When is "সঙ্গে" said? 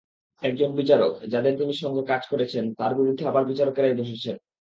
1.73-2.01